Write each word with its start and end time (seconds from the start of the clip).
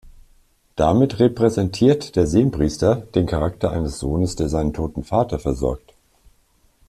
Damit 0.75 1.19
repräsentiert 1.19 2.15
der 2.15 2.25
Sem-Priester 2.25 3.03
den 3.13 3.27
Charakter 3.27 3.69
eines 3.69 3.99
Sohnes, 3.99 4.35
der 4.35 4.49
seinen 4.49 4.73
toten 4.73 5.03
Vater 5.03 5.37
versorgt. 5.37 5.93